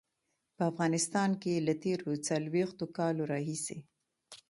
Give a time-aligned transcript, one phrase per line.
[0.55, 3.77] په افغانستان کې له تېرو څلويښتو کالو راهيسې.